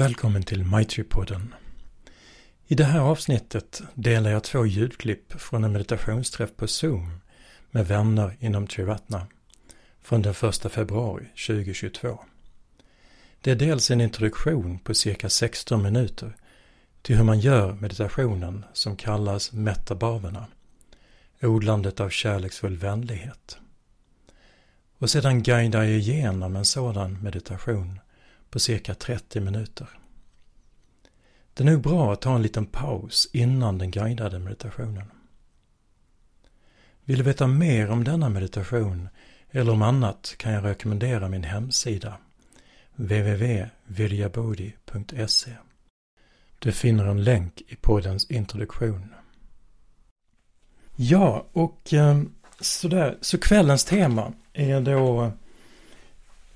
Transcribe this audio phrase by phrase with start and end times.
[0.00, 1.54] Välkommen till MyTripodden.
[2.66, 7.20] I det här avsnittet delar jag två ljudklipp från en meditationsträff på Zoom
[7.70, 9.26] med vänner inom Trivatna
[10.02, 12.18] från den 1 februari 2022.
[13.40, 16.36] Det är dels en introduktion på cirka 16 minuter
[17.02, 20.46] till hur man gör meditationen som kallas metabhavana,
[21.42, 23.58] odlandet av kärleksfull vänlighet.
[24.98, 28.00] Och sedan guidar jag igenom en sådan meditation
[28.50, 29.88] på cirka 30 minuter.
[31.54, 35.10] Det är nog bra att ta en liten paus innan den guidade meditationen.
[37.04, 39.08] Vill du veta mer om denna meditation
[39.50, 42.18] eller om annat kan jag rekommendera min hemsida
[42.96, 45.50] www.viryabodhi.se
[46.58, 49.14] Du finner en länk i poddens introduktion.
[50.96, 55.32] Ja, och ehm, sådär, så kvällens tema är då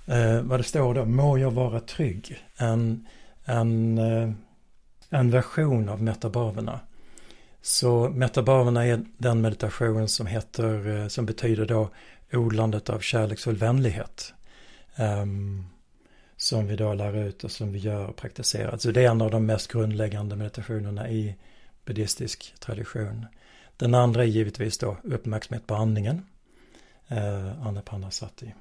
[0.07, 2.45] eh, vad det står då, må jag vara trygg.
[2.57, 3.07] En,
[3.45, 4.31] en, eh,
[5.11, 6.81] en version av metabaverna.
[7.63, 11.91] Så metabaverna är den meditation som heter, eh, som betyder då
[12.33, 14.35] odlandet av kärleksfull vänlighet.
[14.97, 15.67] Ehm,
[16.37, 18.79] som vi då lär ut och som vi gör och praktiserar.
[18.79, 21.37] Så det är en av de mest grundläggande meditationerna i
[21.85, 23.27] buddhistisk tradition.
[23.77, 26.27] Den andra är givetvis då uppmärksamhet på andningen,
[27.09, 28.55] eh, Anapanasati.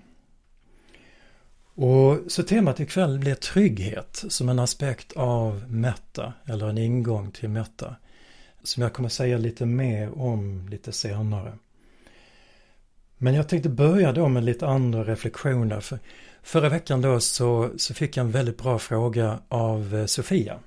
[1.76, 7.50] Och så temat ikväll blir trygghet som en aspekt av metta, eller en ingång till
[7.50, 7.96] metta.
[8.64, 11.58] Som jag kommer säga lite mer om lite senare.
[13.18, 15.80] Men jag tänkte börja då med lite andra reflektioner.
[15.80, 16.00] För
[16.44, 20.60] förra veckan då så, så fick jag en väldigt bra fråga av eh, Sofia.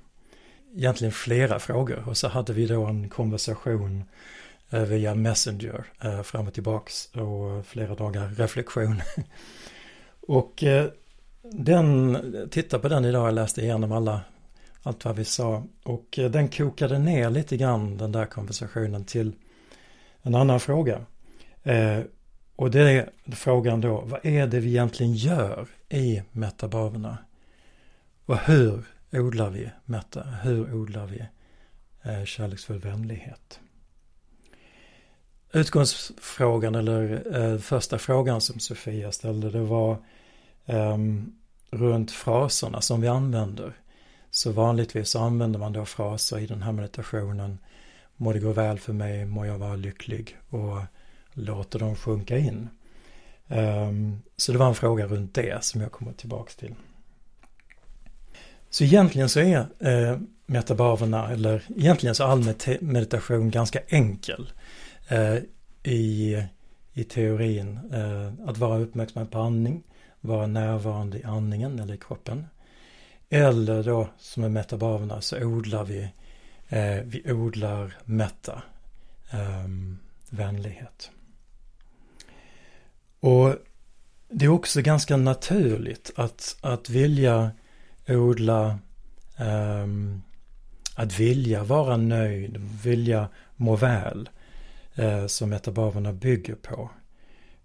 [0.75, 4.03] Egentligen flera frågor och så hade vi då en konversation
[4.69, 9.01] eh, via Messenger eh, fram och tillbaks och flera dagar reflektion.
[10.27, 10.89] Och eh,
[11.51, 12.17] den,
[12.51, 14.21] titta på den idag, jag läste igenom alla,
[14.83, 15.63] allt vad vi sa.
[15.83, 19.33] Och eh, den kokade ner lite grann den där konversationen till
[20.21, 21.05] en annan fråga.
[21.63, 21.99] Eh,
[22.55, 27.17] och det är frågan då, vad är det vi egentligen gör i metabaverna?
[28.25, 31.25] Och hur odlar vi meta, Hur odlar vi
[32.03, 33.59] eh, kärleksfull vänlighet?
[35.53, 39.97] Utgångsfrågan eller eh, första frågan som Sofia ställde det var
[40.67, 41.35] um,
[41.71, 43.73] runt fraserna som vi använder.
[44.31, 47.57] Så vanligtvis så använder man då fraser i den här meditationen.
[48.15, 50.81] Må det gå väl för mig, må jag vara lycklig och
[51.33, 52.69] låter dem sjunka in.
[53.47, 56.75] Um, så det var en fråga runt det som jag kommer tillbaks till.
[58.69, 64.51] Så egentligen så är eh, metabaverna, eller egentligen så är all meditation ganska enkel
[65.07, 65.37] eh,
[65.83, 66.43] i,
[66.93, 67.79] i teorin.
[67.93, 69.83] Eh, att vara uppmärksam på andning,
[70.27, 72.45] vara närvarande i andningen eller i kroppen.
[73.29, 76.09] Eller då som är metabaverna så odlar vi,
[76.69, 78.63] eh, vi odlar metta,
[79.31, 79.67] eh,
[80.29, 81.11] vänlighet.
[83.19, 83.55] Och
[84.29, 87.51] det är också ganska naturligt att, att vilja
[88.07, 88.79] odla,
[89.37, 89.87] eh,
[90.95, 94.29] att vilja vara nöjd, vilja må väl,
[94.95, 96.89] eh, som metabaverna bygger på.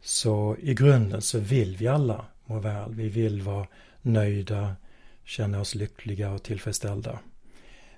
[0.00, 2.94] Så i grunden så vill vi alla må väl.
[2.94, 3.66] Vi vill vara
[4.02, 4.76] nöjda,
[5.24, 7.18] känna oss lyckliga och tillfredsställda.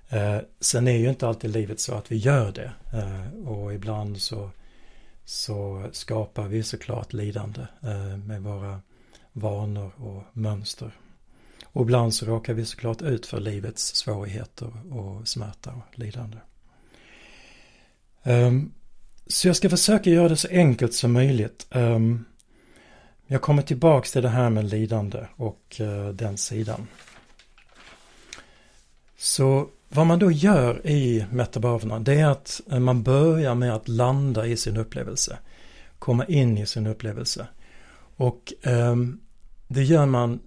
[0.09, 4.21] Eh, sen är ju inte alltid livet så att vi gör det eh, och ibland
[4.21, 4.49] så,
[5.25, 8.81] så skapar vi såklart lidande eh, med våra
[9.33, 10.91] vanor och mönster.
[11.65, 16.37] Och ibland så råkar vi såklart ut för livets svårigheter och smärta och lidande.
[18.23, 18.73] Um,
[19.27, 21.67] så jag ska försöka göra det så enkelt som möjligt.
[21.71, 22.25] Um,
[23.27, 26.87] jag kommer tillbaks till det här med lidande och eh, den sidan.
[29.17, 33.87] Så vad man då gör i metabaverna det är att eh, man börjar med att
[33.87, 35.37] landa i sin upplevelse.
[35.99, 37.47] Komma in i sin upplevelse.
[38.17, 38.95] Och eh,
[39.67, 40.39] det gör man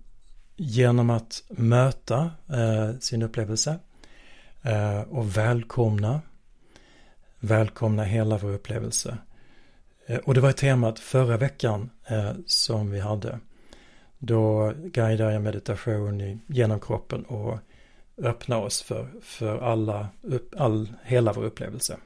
[0.56, 3.78] genom att möta eh, sin upplevelse
[4.62, 6.20] eh, och välkomna.
[7.40, 9.18] Välkomna hela vår upplevelse.
[10.08, 13.38] Eh, och det var temat förra veckan eh, som vi hade.
[14.18, 17.58] Då guidar jag meditation genom kroppen och
[18.22, 21.96] öppnar oss för, för alla, upp, all, hela vår upplevelse.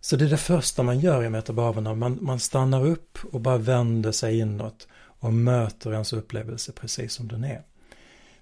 [0.00, 1.94] Så det är det första man gör i metabaverna.
[1.94, 7.28] Man, man stannar upp och bara vänder sig inåt och möter ens upplevelse precis som
[7.28, 7.62] den är.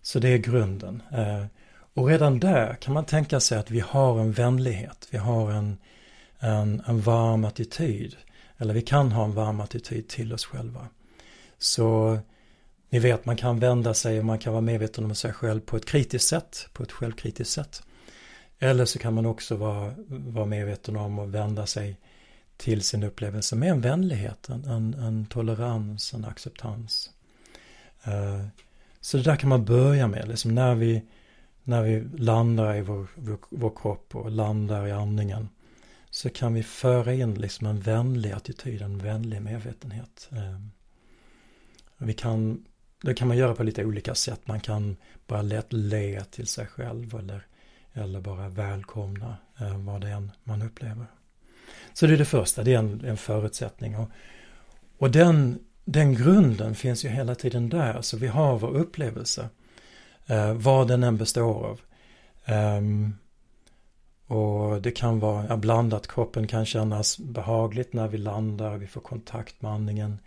[0.03, 1.03] Så det är grunden.
[1.13, 1.45] Eh,
[1.95, 5.79] och redan där kan man tänka sig att vi har en vänlighet, vi har en,
[6.39, 8.17] en, en varm attityd
[8.59, 10.89] eller vi kan ha en varm attityd till oss själva.
[11.59, 12.19] Så
[12.91, 15.77] ni vet, man kan vända sig och man kan vara medveten om sig själv på
[15.77, 17.83] ett kritiskt sätt, på ett självkritiskt sätt.
[18.59, 21.97] Eller så kan man också vara, vara medveten om och vända sig
[22.57, 27.11] till sin upplevelse med en vänlighet, en, en, en tolerans, en acceptans.
[28.09, 28.47] Uh,
[29.01, 31.03] så det där kan man börja med, liksom när vi,
[31.63, 35.49] när vi landar i vår, vår, vår kropp och landar i andningen
[36.19, 40.29] så kan vi föra in liksom en vänlig attityd, en vänlig medvetenhet.
[40.33, 40.71] Ehm,
[41.99, 42.65] vi kan,
[43.03, 44.41] det kan man göra på lite olika sätt.
[44.45, 47.47] Man kan bara lätt le till sig själv eller,
[47.93, 51.07] eller bara välkomna ehm, vad det än man upplever.
[51.93, 53.97] Så det är det första, det är en, en förutsättning.
[53.97, 54.09] Och,
[54.99, 59.49] och den, den grunden finns ju hela tiden där, så vi har vår upplevelse.
[60.27, 61.81] Eh, vad den än består av.
[62.77, 63.15] Um,
[64.29, 69.01] och det kan vara ja, blandat, kroppen kan kännas behagligt när vi landar, vi får
[69.01, 70.19] kontakt med andningen.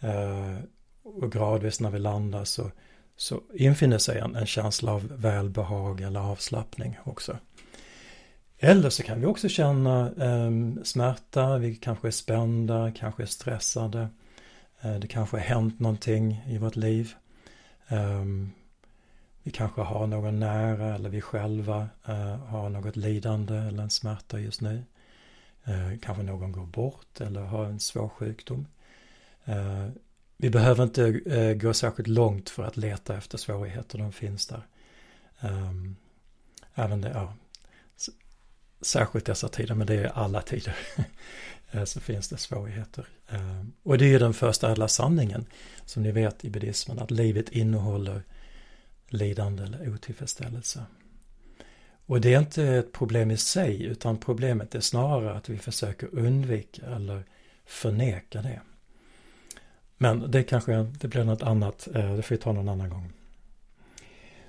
[0.00, 0.56] Eh,
[1.02, 2.70] och gradvis när vi landar så,
[3.16, 7.38] så infinner sig en, en känsla av välbehag eller avslappning också.
[8.58, 14.08] Eller så kan vi också känna eh, smärta, vi kanske är spända, kanske är stressade.
[14.80, 17.14] Eh, det kanske har hänt någonting i vårt liv.
[17.88, 18.50] Ehm,
[19.46, 24.40] vi kanske har någon nära eller vi själva eh, har något lidande eller en smärta
[24.40, 24.84] just nu.
[25.64, 28.66] Eh, kanske någon går bort eller har en svår sjukdom.
[29.44, 29.88] Eh,
[30.36, 34.66] vi behöver inte eh, gå särskilt långt för att leta efter svårigheter, de finns där.
[35.40, 35.96] Ehm,
[36.74, 37.34] även det, ja,
[38.80, 40.76] särskilt dessa tider, men det är alla tider,
[41.70, 43.08] eh, så finns det svårigheter.
[43.28, 45.46] Ehm, och det är den första ädla sanningen,
[45.84, 48.22] som ni vet i buddhismen, att livet innehåller
[49.08, 50.82] lidande eller otillfredsställelse.
[52.06, 56.18] Och det är inte ett problem i sig, utan problemet är snarare att vi försöker
[56.18, 57.24] undvika eller
[57.64, 58.60] förneka det.
[59.98, 63.12] Men det kanske det blir något annat, eh, det får vi ta någon annan gång.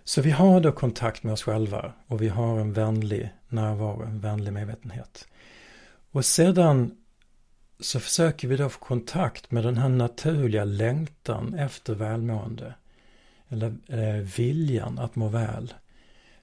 [0.04, 4.20] Så vi har då kontakt med oss själva och vi har en vänlig närvaro, en
[4.20, 5.28] vänlig medvetenhet.
[6.12, 6.98] Och sedan
[7.80, 12.74] så försöker vi då få kontakt med den här naturliga längtan efter välmående.
[13.50, 15.74] Eller eh, viljan att må väl.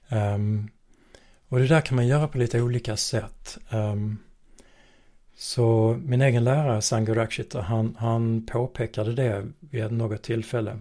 [0.09, 0.69] Um,
[1.47, 3.57] och det där kan man göra på lite olika sätt.
[3.71, 4.17] Um,
[5.35, 10.79] så min egen lärare Sango Rakshita, han, han påpekade det vid något tillfälle.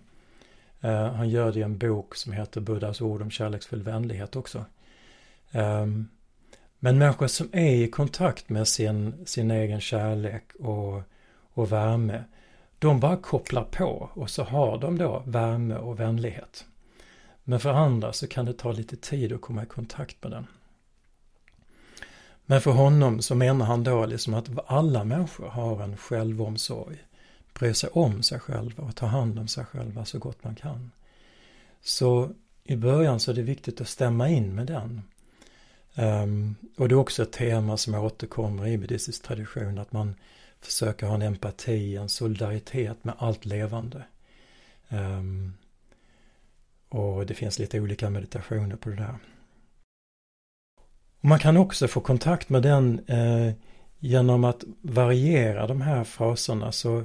[0.84, 4.64] Uh, han gör det i en bok som heter Buddhas ord om kärleksfull vänlighet också.
[5.52, 6.08] Um,
[6.78, 11.02] men människor som är i kontakt med sin, sin egen kärlek och,
[11.54, 12.24] och värme,
[12.84, 16.64] de bara kopplar på och så har de då värme och vänlighet.
[17.44, 20.46] Men för andra så kan det ta lite tid att komma i kontakt med den.
[22.46, 26.96] Men för honom så menar han då liksom att alla människor har en självomsorg.
[27.58, 30.90] Bryr sig om sig själva och tar hand om sig själva så gott man kan.
[31.82, 32.30] Så
[32.64, 35.02] i början så är det viktigt att stämma in med den.
[35.94, 40.14] Um, och det är också ett tema som återkommer i buddhistisk tradition, att man
[40.66, 44.04] försöker ha en empati, en solidaritet med allt levande.
[44.88, 45.54] Um,
[46.88, 49.18] och det finns lite olika meditationer på det där.
[51.20, 53.52] Man kan också få kontakt med den eh,
[53.98, 56.72] genom att variera de här fraserna.
[56.72, 57.04] Så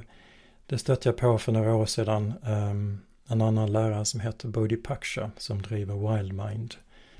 [0.66, 2.34] det stötte jag på för några år sedan.
[2.42, 6.74] Um, en annan lärare som heter Bodhi Paksha som driver Wildmind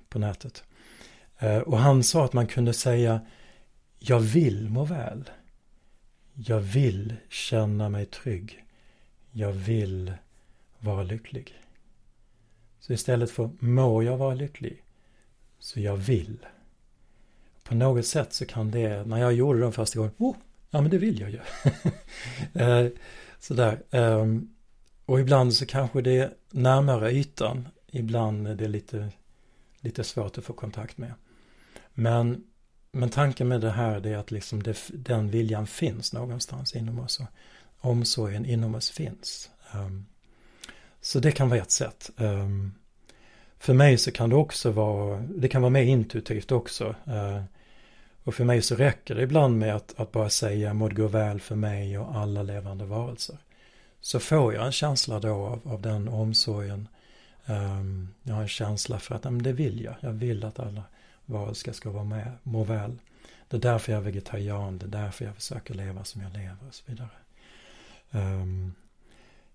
[0.08, 0.64] på nätet.
[1.38, 3.20] Eh, och han sa att man kunde säga
[3.98, 5.30] Jag vill må väl.
[6.46, 8.64] Jag vill känna mig trygg.
[9.30, 10.12] Jag vill
[10.78, 11.54] vara lycklig.
[12.80, 14.82] Så istället för må jag vara lycklig,
[15.58, 16.46] så jag vill.
[17.62, 20.36] På något sätt så kan det, när jag gjorde den första gången, oh,
[20.70, 21.40] ja men det vill jag ju.
[22.62, 22.88] Eh,
[23.40, 23.82] Sådär.
[23.90, 24.48] Ehm,
[25.06, 29.12] och ibland så kanske det är närmare ytan, ibland är det lite,
[29.80, 31.12] lite svårt att få kontakt med.
[31.94, 32.44] Men,
[32.92, 37.20] men tanken med det här är att liksom det, den viljan finns någonstans inom oss.
[37.20, 37.26] Och
[37.80, 39.50] omsorgen inom oss finns.
[39.74, 40.06] Um,
[41.00, 42.10] så det kan vara ett sätt.
[42.16, 42.74] Um,
[43.58, 46.94] för mig så kan det också vara, det kan vara mer intuitivt också.
[47.08, 47.42] Uh,
[48.24, 51.06] och för mig så räcker det ibland med att, att bara säga må det gå
[51.06, 53.38] väl för mig och alla levande varelser.
[54.00, 56.88] Så får jag en känsla då av, av den omsorgen.
[57.46, 59.94] Um, jag har en känsla för att men det vill jag.
[60.00, 60.82] Jag vill att alla
[61.30, 62.98] varelser ska vara med, må väl.
[63.48, 66.68] Det är därför jag är vegetarian, det är därför jag försöker leva som jag lever
[66.68, 67.10] och så vidare.
[68.10, 68.74] Um,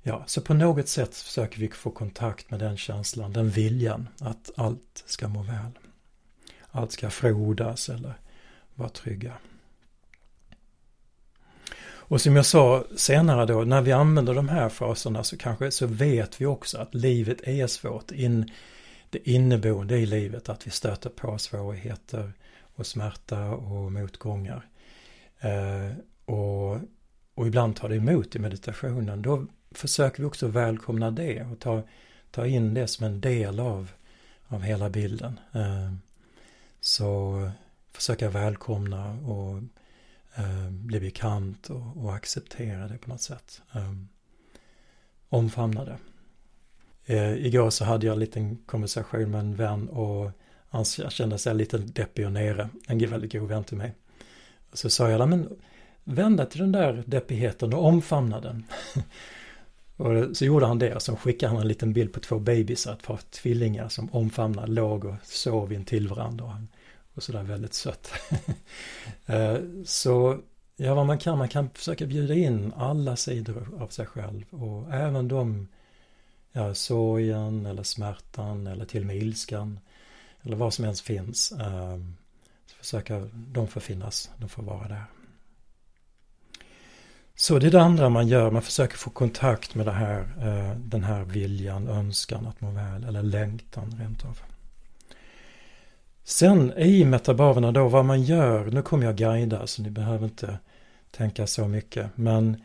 [0.01, 4.51] ja, så på något sätt försöker vi få kontakt med den känslan, den viljan att
[4.55, 5.71] allt ska må väl.
[6.71, 8.13] Allt ska frodas eller
[8.75, 9.33] vara trygga.
[12.07, 15.87] Och som jag sa senare då, när vi använder de här fraserna så kanske så
[15.87, 18.11] vet vi också att livet är svårt.
[18.11, 18.51] In,
[19.15, 22.33] det inneboende i livet, att vi stöter på svårigheter
[22.75, 24.67] och smärta och motgångar.
[25.39, 26.79] Eh, och,
[27.35, 29.21] och ibland tar det emot i meditationen.
[29.21, 31.83] Då försöker vi också välkomna det och ta,
[32.31, 33.91] ta in det som en del av,
[34.47, 35.39] av hela bilden.
[35.53, 35.93] Eh,
[36.79, 37.39] så
[37.91, 39.57] försöka välkomna och
[40.35, 43.61] eh, bli bekant och, och, acceptera det på något sätt.
[43.73, 43.93] Eh,
[45.29, 45.97] omfamna det.
[47.05, 50.31] Eh, igår så hade jag en liten konversation med en vän och
[50.69, 52.69] han kände sig lite deppig och nere.
[52.87, 53.93] En väldigt god vän till mig.
[54.73, 55.49] Så sa jag, men
[56.03, 58.63] vända till den där deppigheten och omfamna den.
[59.97, 62.93] och så gjorde han det och så skickade han en liten bild på två bebisar,
[62.93, 66.65] ett par tvillingar som omfamnade, låg och sov intill varandra.
[67.13, 68.11] Och sådär väldigt sött.
[69.27, 70.39] Eh, så
[70.75, 74.93] ja, vad man kan, man kan försöka bjuda in alla sidor av sig själv och
[74.93, 75.67] även de,
[76.55, 79.79] ja, sorgen eller smärtan eller till och med ilskan
[80.41, 81.51] eller vad som ens finns.
[81.51, 82.15] Ehm,
[82.65, 85.03] så försöka, de får finnas, de får vara där.
[87.35, 90.77] Så det är det andra man gör, man försöker få kontakt med det här, eh,
[90.77, 94.39] den här viljan, önskan att må väl eller längtan rent av.
[96.23, 100.59] Sen i metabaverna då, vad man gör, nu kommer jag guida så ni behöver inte
[101.11, 102.61] tänka så mycket, men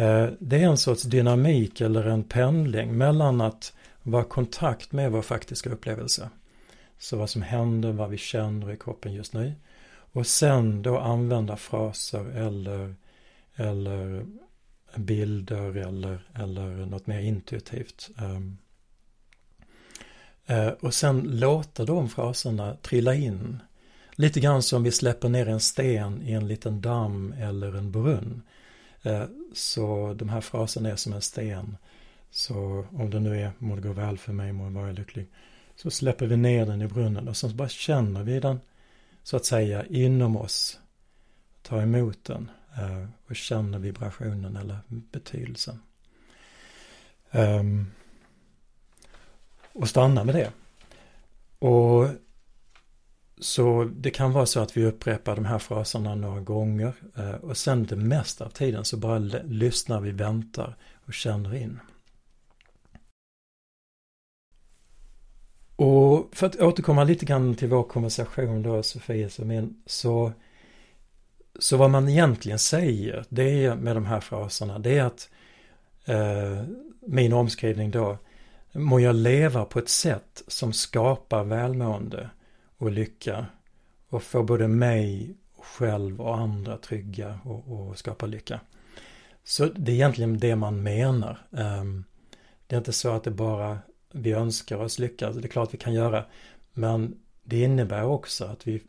[0.00, 5.12] Eh, det är en sorts dynamik eller en pendling mellan att vara i kontakt med
[5.12, 6.30] vår faktiska upplevelse.
[6.98, 9.52] Så vad som händer, vad vi känner i kroppen just nu.
[10.12, 12.94] Och sen då använda fraser eller,
[13.54, 14.26] eller
[14.96, 18.10] bilder eller, eller något mer intuitivt.
[18.18, 18.58] Ehm,
[20.46, 23.58] eh, och sen låta de fraserna trilla in.
[24.12, 28.42] Lite grann som vi släpper ner en sten i en liten damm eller en brunn.
[29.02, 31.76] Eh, så de här fraserna är som en sten.
[32.30, 35.26] Så om det nu är må det gå väl för mig, må jag vara lycklig.
[35.76, 38.60] Så släpper vi ner den i brunnen och så bara känner vi den
[39.22, 40.80] så att säga inom oss.
[41.62, 45.82] Tar emot den eh, och känner vibrationen eller betydelsen.
[47.30, 47.86] Ehm,
[49.72, 50.52] och stannar med det.
[51.58, 52.08] Och
[53.40, 57.56] så det kan vara så att vi upprepar de här fraserna några gånger eh, och
[57.56, 61.80] sen det mesta av tiden så bara lyssnar vi, väntar och känner in.
[65.76, 70.32] Och för att återkomma lite grann till vår konversation då, Sofie och min, så,
[71.58, 75.28] så vad man egentligen säger, det är med de här fraserna, det är att
[76.04, 76.64] eh,
[77.00, 78.18] min omskrivning då,
[78.72, 82.30] må jag leva på ett sätt som skapar välmående
[82.80, 83.46] och lycka
[84.08, 88.60] och få både mig själv och andra trygga och, och skapa lycka.
[89.44, 91.46] Så det är egentligen det man menar.
[91.56, 92.04] Ehm,
[92.66, 93.78] det är inte så att det bara
[94.12, 96.24] vi önskar oss lycka, det är klart vi kan göra,
[96.72, 98.82] men det innebär också att vi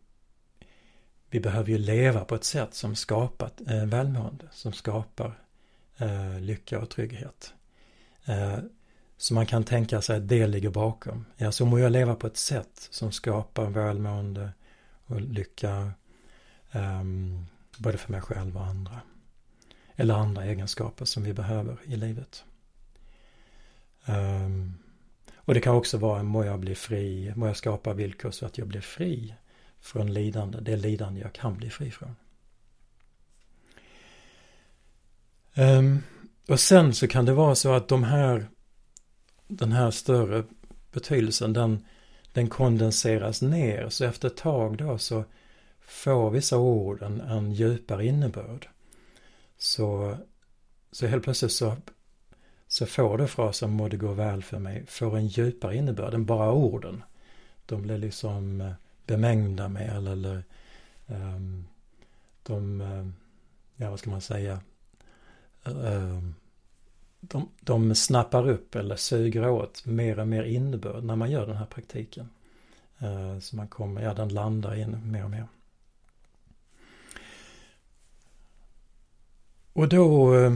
[1.32, 5.40] vi behöver ju leva på ett sätt som skapar eh, välmående, som skapar
[5.98, 7.54] eh, lycka och trygghet.
[8.26, 8.58] Eh,
[9.22, 11.26] som så man kan tänka sig att det ligger bakom.
[11.38, 14.52] Ja, så må jag leva på ett sätt som skapar välmående
[15.06, 15.92] och lycka
[16.72, 17.46] um,
[17.78, 19.02] både för mig själv och andra.
[19.96, 22.44] Eller andra egenskaper som vi behöver i livet.
[24.06, 24.78] Um,
[25.36, 28.58] och det kan också vara, må jag bli fri, må jag skapa villkor så att
[28.58, 29.36] jag blir fri
[29.80, 32.16] från lidande, det lidande jag kan bli fri från.
[35.56, 36.04] Um,
[36.48, 38.48] och sen så kan det vara så att de här
[39.52, 40.44] den här större
[40.92, 41.86] betydelsen den,
[42.34, 43.90] den kondenseras ner.
[43.90, 45.24] Så efter ett tag då så
[45.82, 48.70] får vissa ord en, en djupare innebörd.
[49.58, 50.18] Så,
[50.92, 51.76] så helt plötsligt så,
[52.68, 56.26] så får det frasen må det gå väl för mig, får en djupare innebörd än
[56.26, 57.04] bara orden.
[57.66, 58.72] De blir liksom eh,
[59.06, 60.44] bemängda med eller, eller
[61.06, 61.68] um,
[62.44, 63.08] de, eh,
[63.76, 64.60] ja vad ska man säga,
[65.64, 66.36] um,
[67.22, 71.58] de, de snappar upp eller suger åt mer och mer innebörd när man gör den
[71.58, 72.30] här praktiken.
[73.00, 75.48] Eh, så man kommer, ja den landar in mer och mer.
[79.74, 80.54] Och då, eh,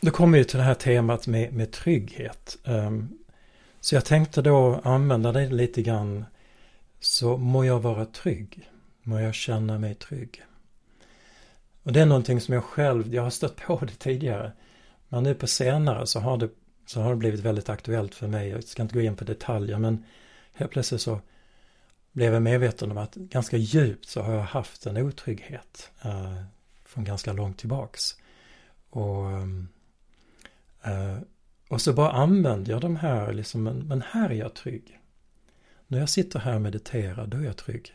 [0.00, 2.58] då kommer vi till det här temat med, med trygghet.
[2.64, 2.90] Eh,
[3.80, 6.24] så jag tänkte då använda det lite grann.
[7.00, 8.70] Så må jag vara trygg.
[9.02, 10.42] Må jag känna mig trygg.
[11.82, 14.52] Och det är någonting som jag själv, jag har stött på det tidigare.
[15.12, 16.50] Men nu på senare så har det,
[16.86, 18.48] så har det blivit väldigt aktuellt för mig.
[18.48, 20.04] Jag ska inte gå in på detaljer men
[20.52, 21.20] helt plötsligt så
[22.12, 26.42] blev jag medveten om att ganska djupt så har jag haft en otrygghet eh,
[26.84, 28.16] från ganska långt tillbaks.
[28.90, 29.30] och,
[30.82, 31.18] eh,
[31.68, 35.00] och så bara använder jag de här, liksom, men, men här är jag trygg.
[35.86, 37.94] När jag sitter här och mediterar, då är jag trygg.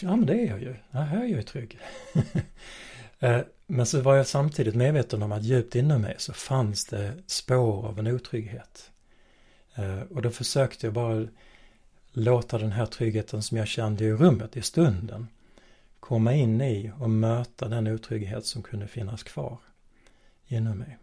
[0.00, 0.76] Ja, men det är jag ju.
[0.90, 1.78] Ja, här är jag ju trygg.
[3.22, 7.14] Eh, men så var jag samtidigt medveten om att djupt inom mig så fanns det
[7.26, 8.90] spår av en otrygghet.
[9.74, 11.26] Eh, och då försökte jag bara
[12.12, 15.28] låta den här tryggheten som jag kände i rummet, i stunden,
[16.00, 19.58] komma in i och möta den otrygghet som kunde finnas kvar
[20.46, 20.98] inom mig.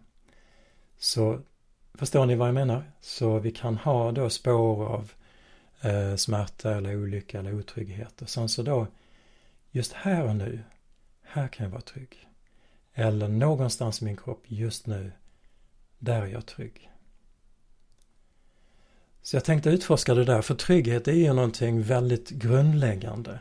[0.97, 1.39] Så
[1.93, 2.83] förstår ni vad jag menar?
[3.01, 5.11] Så vi kan ha då spår av
[5.81, 8.87] eh, smärta eller olycka eller otrygghet och sen så då
[9.71, 10.59] just här och nu,
[11.31, 12.27] här kan jag vara trygg.
[12.93, 15.11] Eller någonstans i min kropp just nu,
[15.99, 16.91] där är jag trygg.
[19.21, 23.39] Så jag tänkte utforska det där, för trygghet är ju någonting väldigt grundläggande.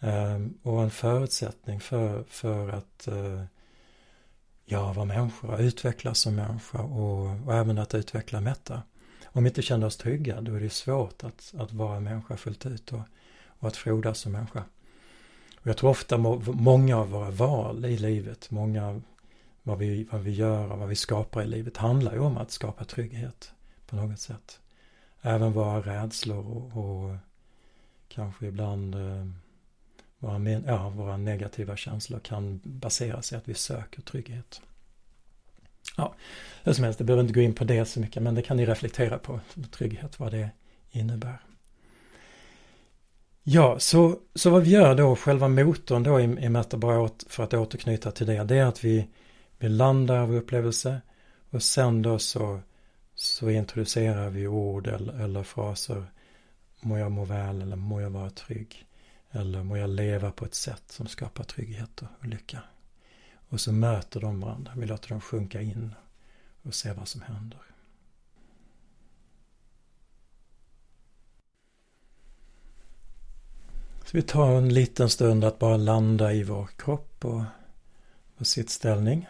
[0.00, 3.08] Ehm, och en förutsättning för, för att
[4.68, 8.82] jag ja, vara människa, utvecklas som människa och, och även att utveckla Metta.
[9.24, 12.66] Om vi inte känner oss trygga, då är det svårt att, att vara människa fullt
[12.66, 13.00] ut och,
[13.46, 14.64] och att frodas som människa.
[15.66, 19.00] Och jag tror ofta må, många av våra val i livet, många
[19.62, 22.50] vad vi, vad vi gör och vad vi skapar i livet handlar ju om att
[22.50, 23.52] skapa trygghet
[23.86, 24.60] på något sätt.
[25.22, 27.16] Även våra rädslor och, och
[28.08, 29.26] kanske ibland eh,
[30.18, 34.60] våra, ja, våra negativa känslor kan baseras i att vi söker trygghet.
[35.96, 36.14] Ja,
[36.64, 38.56] hur som helst, det behöver inte gå in på det så mycket, men det kan
[38.56, 40.50] ni reflektera på, trygghet, vad det
[40.90, 41.38] innebär.
[43.48, 47.54] Ja, så, så vad vi gör då, själva motorn då i, i Metabrot, för att
[47.54, 49.08] återknyta till det, det är att vi,
[49.58, 51.00] vi landar av upplevelse
[51.50, 52.60] och sen då så,
[53.14, 56.04] så introducerar vi ord eller, eller fraser.
[56.80, 58.86] Må jag må väl eller må jag vara trygg.
[59.30, 62.62] Eller må jag leva på ett sätt som skapar trygghet och lycka.
[63.48, 64.72] Och så möter de varandra.
[64.76, 65.94] Vi låter dem sjunka in
[66.62, 67.60] och se vad som händer.
[74.06, 77.42] Så vi tar en liten stund att bara landa i vår kropp och
[78.36, 79.28] vår sittställning.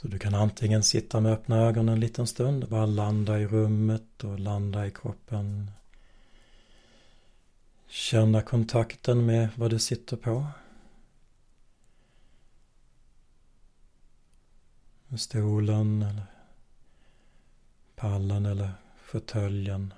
[0.00, 4.24] Så du kan antingen sitta med öppna ögon en liten stund, bara landa i rummet
[4.24, 5.70] och landa i kroppen.
[7.86, 10.46] Känna kontakten med vad du sitter på.
[15.16, 16.26] Stolen eller
[17.96, 19.94] pallen eller fåtöljen.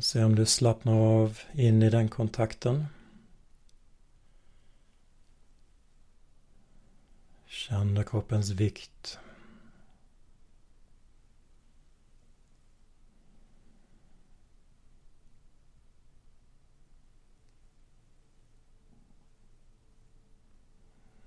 [0.00, 2.86] Se om du slappnar av in i den kontakten.
[7.68, 9.18] Känn kroppens vikt.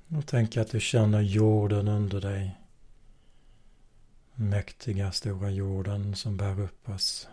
[0.08, 2.62] Och tänk att du känner jorden under dig.
[4.34, 7.28] Mäktiga stora jorden som bär upp oss.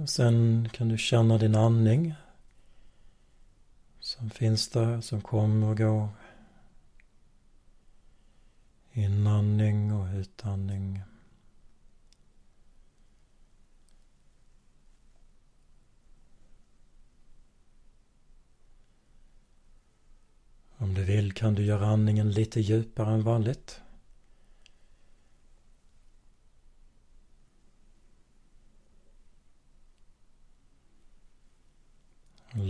[0.00, 2.14] Och sen kan du känna din andning
[4.00, 6.08] som finns där, som kommer och går.
[8.92, 11.02] Inandning och utandning.
[20.76, 23.80] Om du vill kan du göra andningen lite djupare än vanligt.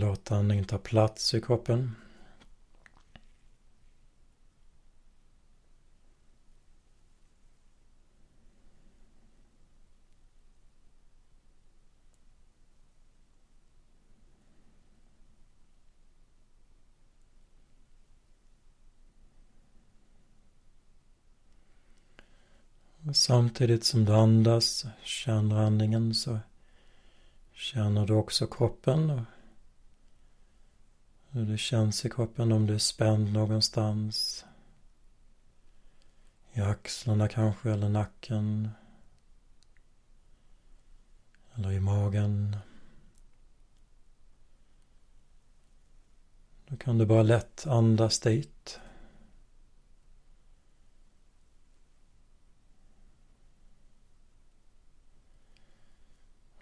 [0.09, 1.95] Låt andningen ta plats i kroppen.
[23.13, 26.39] samtidigt som du andas, känner andningen så
[27.53, 29.21] känner du också kroppen och
[31.31, 34.45] hur det känns i kroppen om du är spänd någonstans.
[36.53, 38.69] I axlarna kanske eller nacken.
[41.55, 42.57] Eller i magen.
[46.67, 48.79] Då kan du bara lätt andas dit.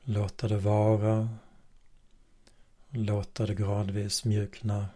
[0.03, 1.29] Låta det vara.
[2.89, 4.89] Låta det gradvis mjukna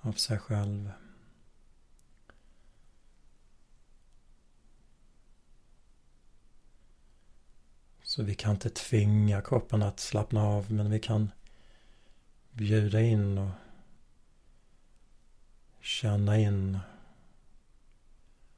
[0.00, 0.90] av sig själv.
[8.02, 11.30] Så vi kan inte tvinga kroppen att slappna av men vi kan
[12.52, 13.50] bjuda in och
[15.80, 16.78] känna in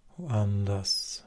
[0.07, 1.25] och andas.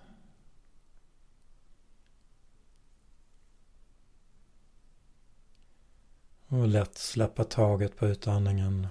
[6.51, 8.87] Och lätt släppa taget på utandningen.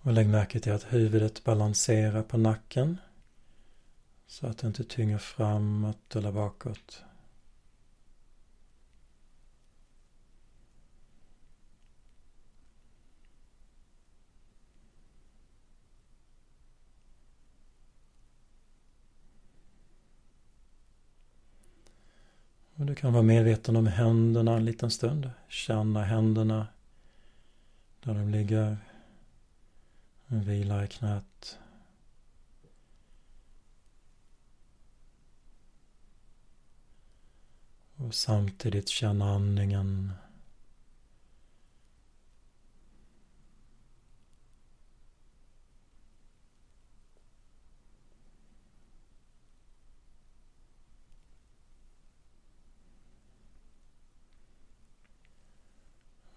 [0.00, 2.96] Och lägg märke till att huvudet balanserar på nacken.
[4.26, 7.02] Så att det inte tynger framåt eller bakåt.
[22.80, 25.30] Och du kan vara medveten om händerna en liten stund.
[25.48, 26.66] Känna händerna
[28.00, 28.78] där de ligger.
[30.26, 31.58] Vila i knät.
[37.96, 40.12] Och samtidigt känna andningen.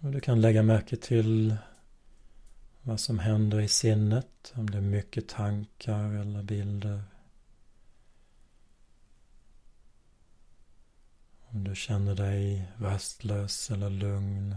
[0.03, 1.57] Och du kan lägga märke till
[2.81, 4.53] vad som händer i sinnet.
[4.55, 7.03] Om det är mycket tankar eller bilder.
[11.45, 14.55] Om du känner dig rastlös eller lugn.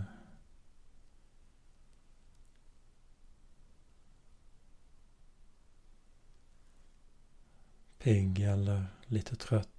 [7.98, 9.75] Pigg eller lite trött.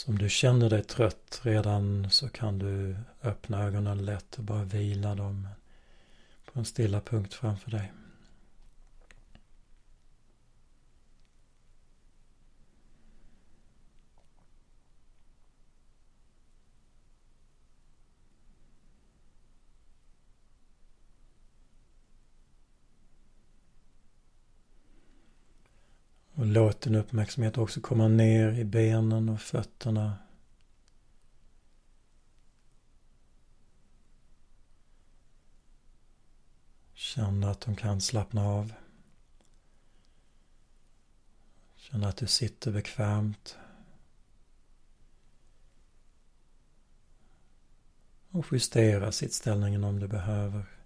[0.00, 4.64] Så om du känner dig trött redan så kan du öppna ögonen lätt och bara
[4.64, 5.48] vila dem
[6.44, 7.92] på en stilla punkt framför dig.
[26.40, 30.18] Och låt din uppmärksamhet också komma ner i benen och fötterna.
[36.94, 38.72] Känn att de kan slappna av.
[41.76, 43.56] Känn att du sitter bekvämt.
[48.30, 50.79] Och justera sittställningen om du behöver.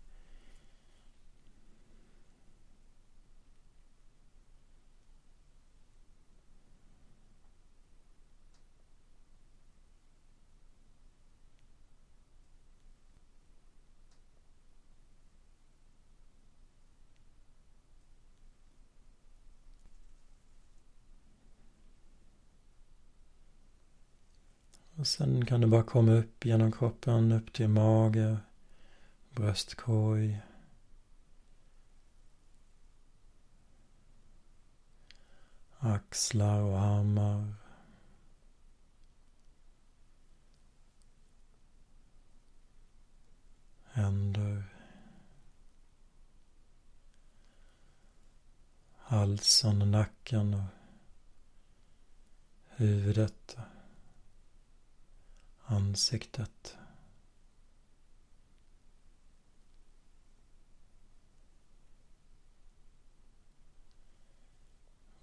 [25.05, 28.39] Och sen kan du bara komma upp genom kroppen, upp till mage,
[29.31, 30.41] bröstkorg.
[35.79, 37.55] Axlar och armar.
[43.85, 44.65] Händer.
[48.97, 50.69] Halsen och nacken och
[52.69, 53.57] huvudet
[55.65, 56.77] ansiktet.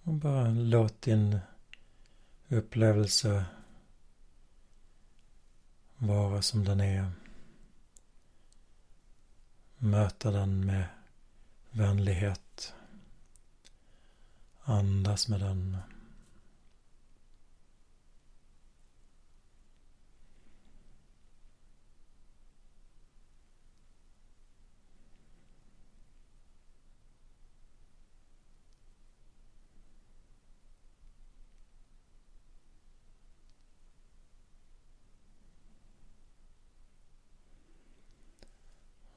[0.03, 1.39] Och bara låt din
[2.47, 3.45] upplevelse
[5.97, 7.11] vara som den är.
[9.77, 10.87] Möta den med
[11.71, 12.73] vänlighet.
[14.63, 15.77] Andas med den.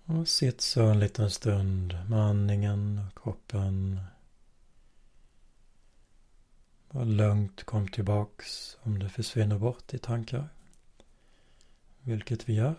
[0.07, 4.01] Och sitt så en liten stund med andningen och kroppen
[6.95, 10.49] Var lugnt kom tillbaks om du försvinner bort i tankar.
[12.01, 12.75] Vilket vi gör.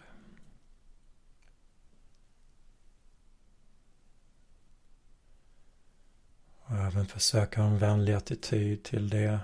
[6.60, 9.40] Och även försöka ha en vänlig attityd till det.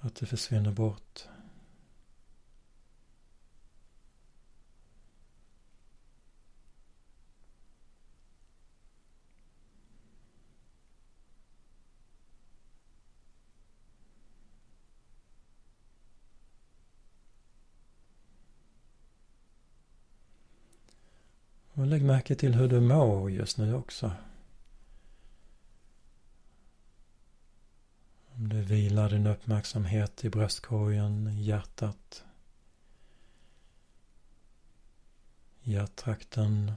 [0.00, 1.28] Att det försvinner bort.
[21.82, 24.12] Och lägg märke till hur du mår just nu också.
[28.34, 32.24] Om du vilar din uppmärksamhet i bröstkorgen, i hjärtat,
[35.62, 36.72] hjärttrakten.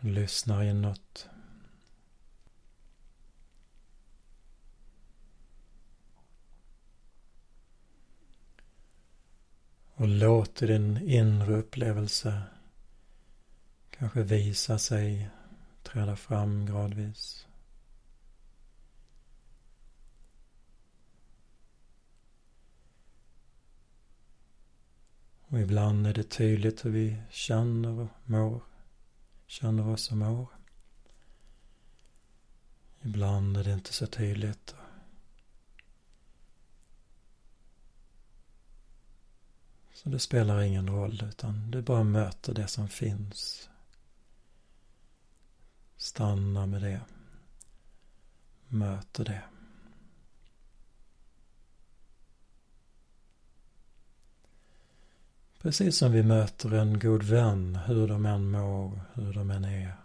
[0.00, 1.28] Lyssnar inåt.
[9.94, 12.42] Och låter din inre upplevelse
[13.90, 15.30] kanske visa sig,
[15.82, 17.46] träda fram gradvis.
[25.54, 28.62] Och ibland är det tydligt hur vi känner och mår.
[29.46, 30.48] Känner oss och mår.
[33.02, 34.74] Ibland är det inte så tydligt.
[40.04, 43.68] Så det spelar ingen roll utan du bara möter det som finns.
[45.96, 47.00] Stanna med det.
[48.68, 49.42] Möter det.
[55.58, 59.96] Precis som vi möter en god vän, hur de än mår, hur de än är.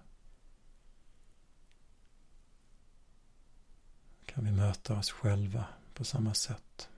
[4.25, 6.88] Kan vi möta oss själva på samma sätt.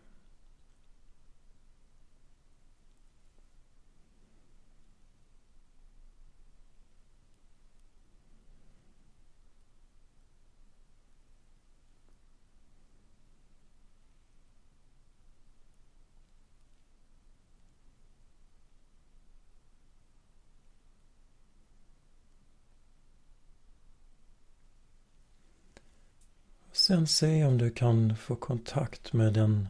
[26.91, 29.67] Sen se om du kan få kontakt med den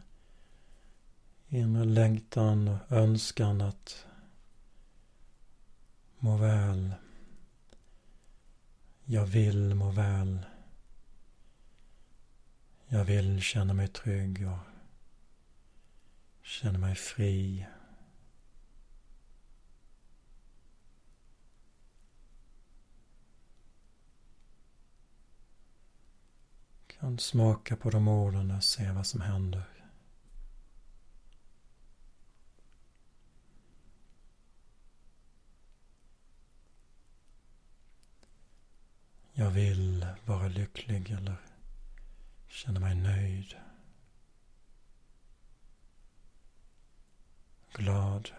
[1.48, 4.06] inre längtan och önskan att
[6.18, 6.94] må väl.
[9.04, 10.38] Jag vill må väl.
[12.86, 14.58] Jag vill känna mig trygg och
[16.42, 17.66] känna mig fri.
[27.02, 29.62] Kan smaka på de orden och se vad som händer.
[39.32, 41.36] Jag vill vara lycklig eller
[42.48, 43.54] känna mig nöjd.
[47.72, 48.30] Glad.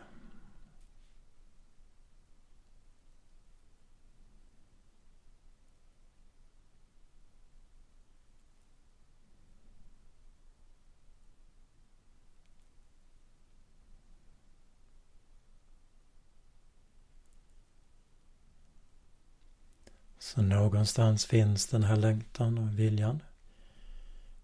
[20.33, 23.19] Så någonstans finns den här längtan och viljan.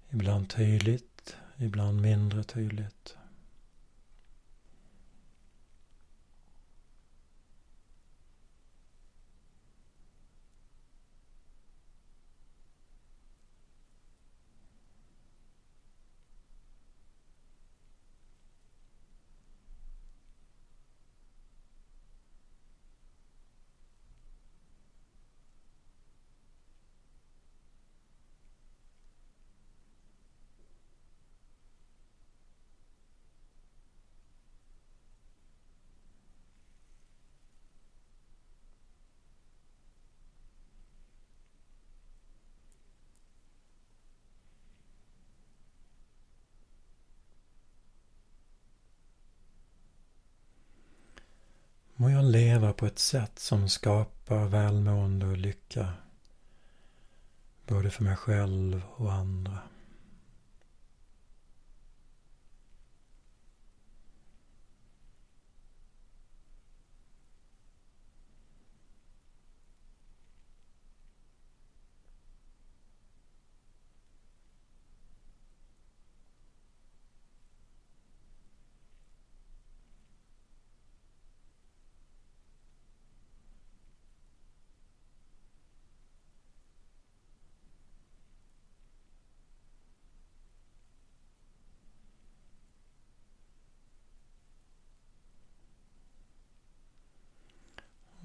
[0.10, 3.15] Ibland tydligt, ibland mindre tydligt.
[52.29, 55.93] Leva på ett sätt som skapar välmående och lycka.
[57.67, 59.57] Både för mig själv och andra.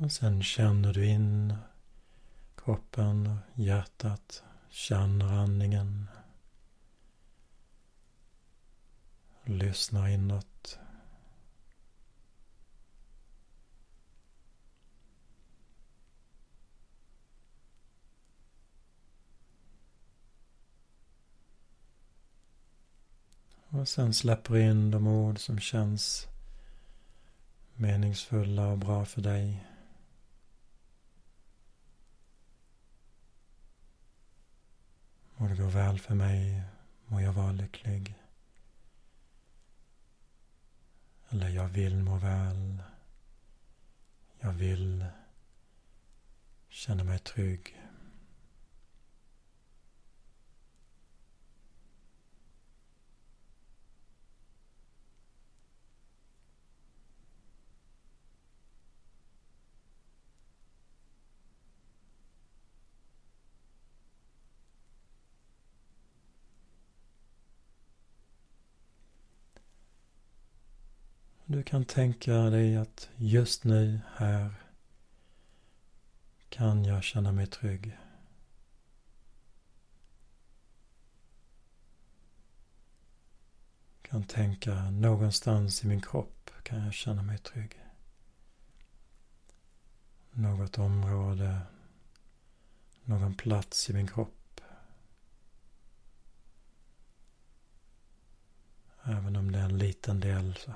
[0.04, 1.54] Och sen känner du in
[2.56, 4.42] kroppen och hjärtat.
[4.68, 6.08] Känner andningen.
[9.44, 10.78] Lyssnar inåt.
[23.68, 26.26] Och sen släpper in de ord som känns
[27.74, 29.64] meningsfulla och bra för dig.
[35.36, 36.62] Må det gå väl för mig,
[37.06, 38.14] må jag vara lycklig.
[41.28, 42.82] Eller jag vill må väl.
[44.40, 45.04] Jag vill
[46.68, 47.83] känna mig trygg.
[71.54, 74.54] Du kan tänka dig att just nu, här,
[76.48, 77.98] kan jag känna mig trygg.
[84.02, 87.80] Kan tänka någonstans i min kropp kan jag känna mig trygg.
[90.30, 91.60] Något område,
[93.04, 94.60] någon plats i min kropp.
[99.04, 100.72] Även om det är en liten del så.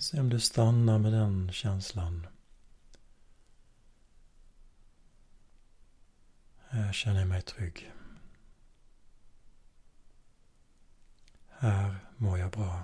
[0.00, 2.26] Se om du stannar med den känslan.
[6.68, 7.92] Här känner jag mig trygg.
[11.48, 12.82] Här mår jag bra.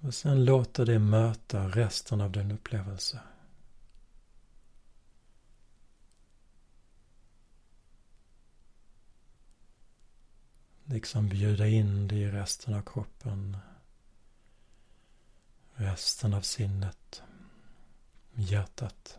[0.00, 3.20] Och sen låter det möta resten av din upplevelse.
[10.92, 13.56] Liksom bjuda in det i resten av kroppen.
[15.74, 17.22] Resten av sinnet.
[18.34, 19.18] Hjärtat.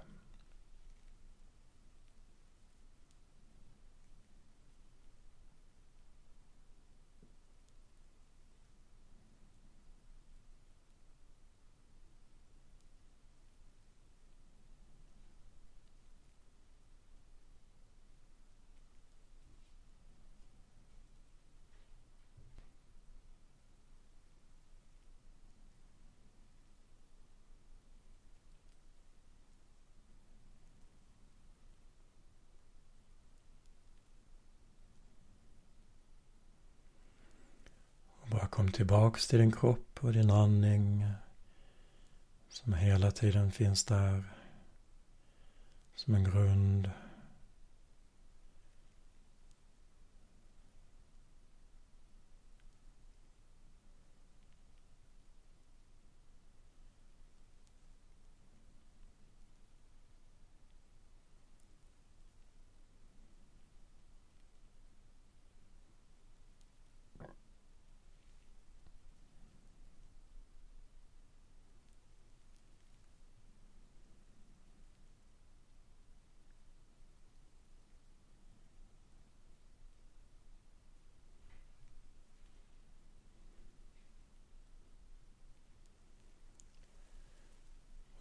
[38.53, 41.07] Kom tillbaks till din kropp och din andning
[42.49, 44.23] som hela tiden finns där
[45.95, 46.89] som en grund.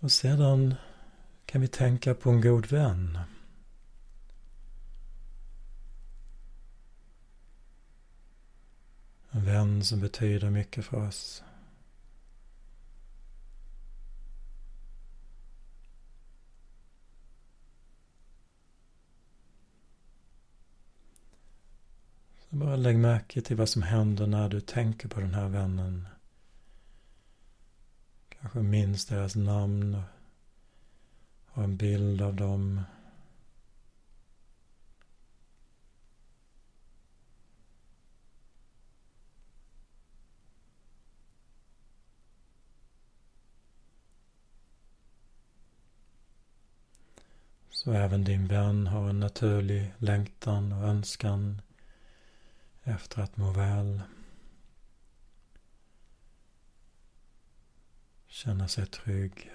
[0.03, 0.75] Och sedan
[1.47, 3.19] kan vi tänka på en god vän.
[9.31, 11.43] En vän som betyder mycket för oss.
[22.51, 26.09] Så bara lägg märke till vad som händer när du tänker på den här vännen.
[28.43, 29.95] Kanske minns deras namn.
[29.95, 30.03] och
[31.47, 32.83] Har en bild av dem.
[47.71, 51.63] Så även din vän har en naturlig längtan och önskan
[52.83, 54.01] efter att må väl.
[58.33, 59.51] Känna sig trygg.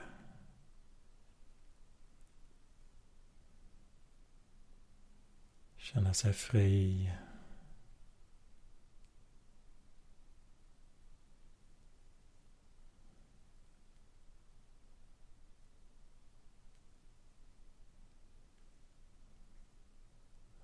[5.78, 7.12] Känna sig fri.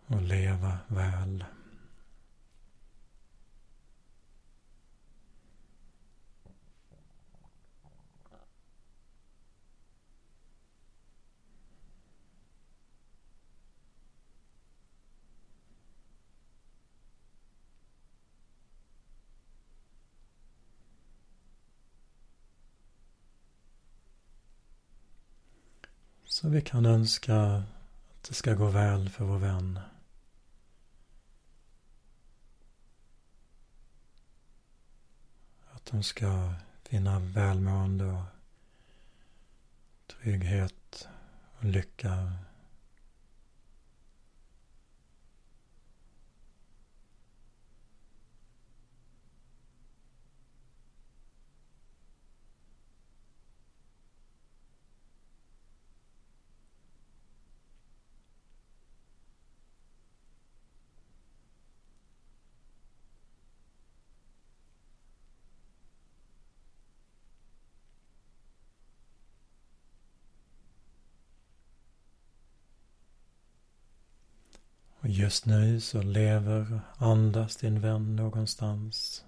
[0.07, 1.45] Och leva väl.
[26.33, 29.79] Så vi kan önska att det ska gå väl för vår vän.
[35.71, 38.23] Att de ska finna välmående och
[40.07, 41.07] trygghet
[41.57, 42.33] och lycka
[75.03, 79.25] Och just nu så lever och andas din vän någonstans.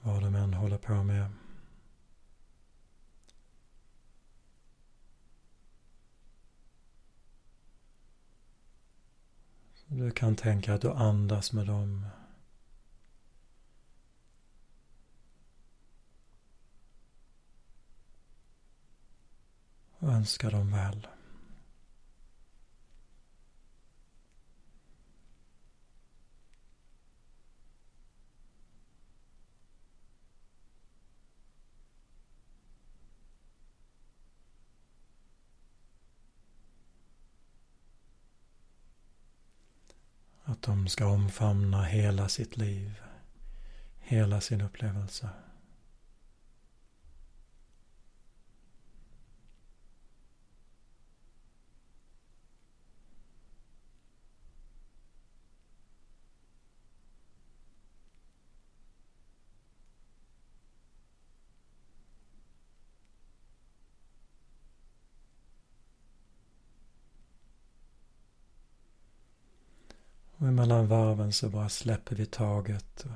[0.00, 1.30] Vad de än håller på med.
[9.86, 12.06] Du kan tänka att du andas med dem.
[19.98, 21.06] Och önskar dem väl.
[40.64, 43.00] De ska omfamna hela sitt liv,
[44.00, 45.28] hela sin upplevelse.
[70.44, 73.10] Och emellan varven så bara släpper vi taget och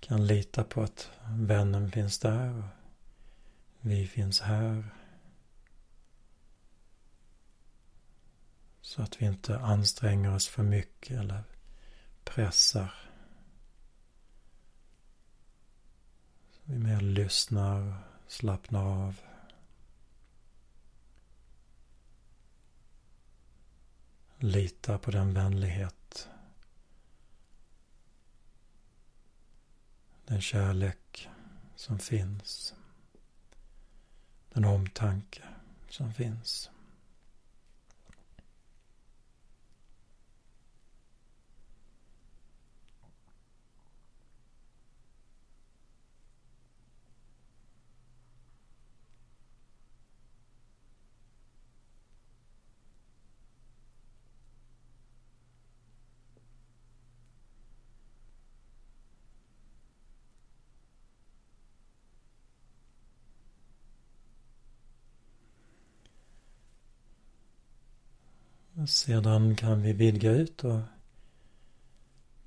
[0.00, 2.64] kan lita på att vännen finns där och
[3.80, 4.84] vi finns här.
[8.80, 11.42] Så att vi inte anstränger oss för mycket eller
[12.24, 12.94] pressar.
[16.50, 17.94] Så vi mer lyssnar och
[18.32, 19.20] slappnar av.
[24.42, 26.28] Lita på den vänlighet,
[30.24, 31.28] den kärlek
[31.76, 32.74] som finns,
[34.52, 35.42] den omtanke
[35.88, 36.70] som finns.
[68.86, 70.80] Sedan kan vi vidga ut och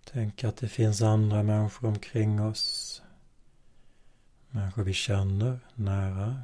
[0.04, 3.02] tänka att det finns andra människor omkring oss.
[4.50, 6.42] Människor vi känner nära.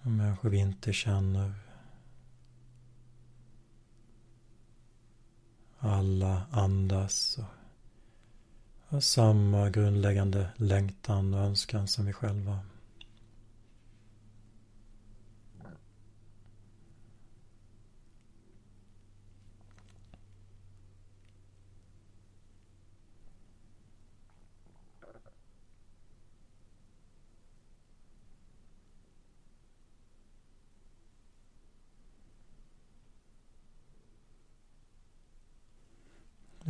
[0.00, 1.54] Och människor vi inte känner.
[5.78, 7.44] Alla andas och
[8.88, 12.60] har samma grundläggande längtan och önskan som vi själva.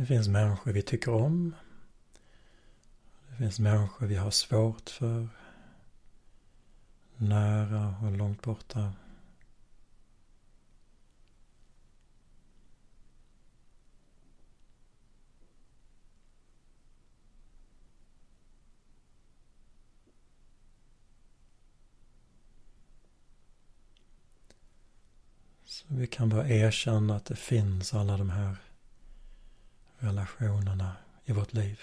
[0.11, 1.55] finns människor vi tycker om.
[3.29, 5.27] Det finns människor vi har svårt för.
[7.17, 8.93] Nära och långt borta.
[25.65, 28.70] Så vi kan bara erkänna att det finns alla de här
[30.01, 30.95] relationerna
[31.25, 31.79] i vårt liv.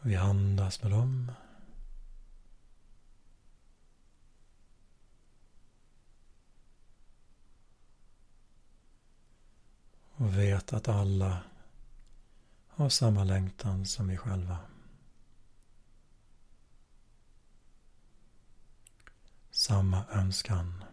[0.00, 1.32] Vi andas med dem.
[10.16, 11.42] Och vet att alla
[12.76, 14.58] har samma längtan som vi själva.
[19.50, 20.84] Samma önskan.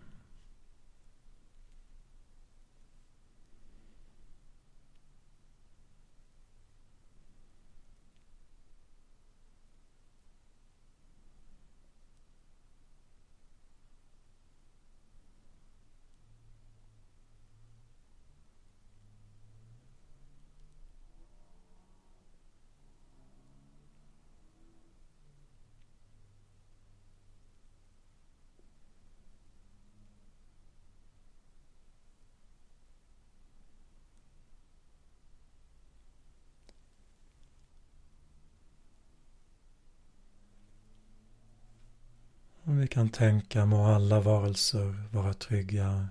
[42.65, 46.07] Och vi kan tänka må alla varelser vara trygga.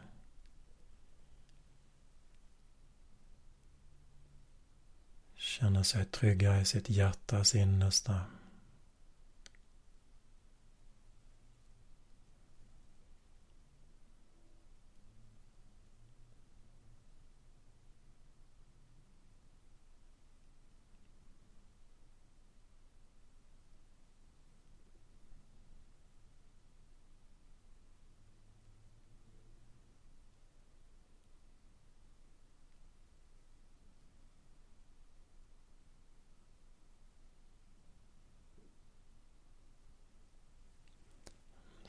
[5.34, 8.20] Känna sig trygga i sitt hjärtas innersta.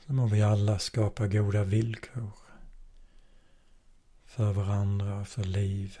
[0.06, 2.32] Så må vi alla skapa goda villkor
[4.24, 5.98] för varandra och för liv.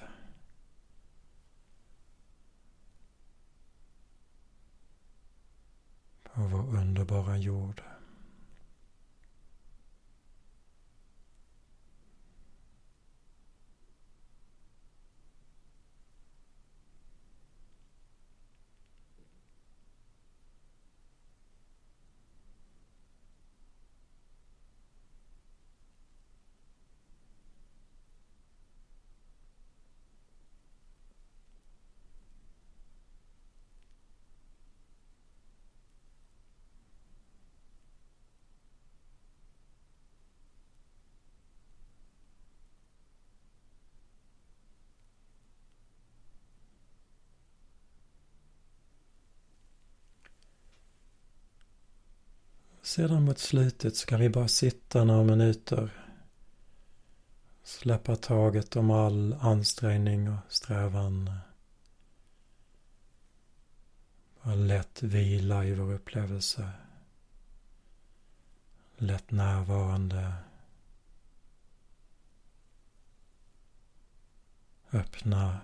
[6.22, 7.82] På vår underbara jord.
[52.94, 55.90] Sedan mot slutet ska vi bara sitta några minuter.
[57.62, 61.30] Släppa taget om all ansträngning och strävan.
[64.42, 66.70] Bara lätt vila i vår upplevelse.
[68.96, 70.32] Lätt närvarande.
[74.92, 75.60] Öppna.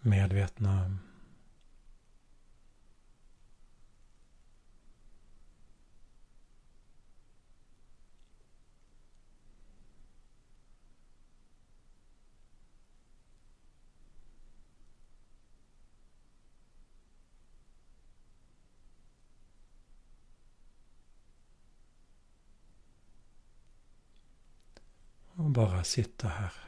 [0.00, 0.98] Medvetna.
[25.38, 26.67] Och bara sitta här.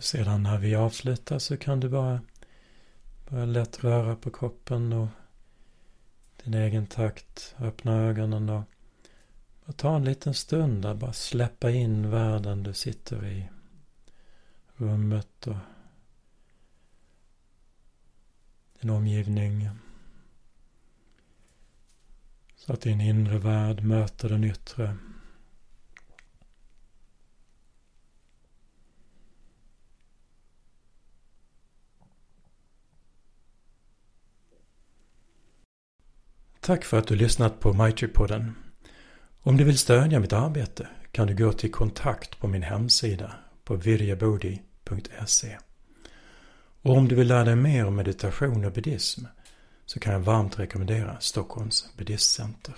[0.00, 2.20] Sedan när vi avslutar så kan du bara
[3.28, 5.08] bara lätt röra på kroppen och
[6.44, 7.54] din egen takt.
[7.58, 8.62] Öppna ögonen och
[9.70, 10.94] och ta en liten stund där.
[10.94, 13.48] Bara släppa in världen du sitter i.
[14.76, 15.56] Rummet och
[18.80, 19.70] din omgivning.
[22.56, 24.96] Så att din inre värld möter den yttre.
[36.60, 38.52] Tack för att du lyssnat på Maitri-podden.
[39.42, 43.32] Om du vill stödja mitt arbete kan du gå till kontakt på min hemsida
[43.64, 45.58] på virjabodi.se.
[46.82, 49.24] Och om du vill lära dig mer om meditation och buddhism
[49.86, 52.74] så kan jag varmt rekommendera Stockholms buddhistcenter.